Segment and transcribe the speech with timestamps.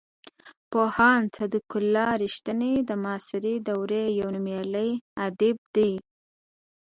[0.71, 4.91] پوهاند صدیق الله رښتین د معاصرې دورې یو نومیالی
[5.25, 5.91] ادیب دی.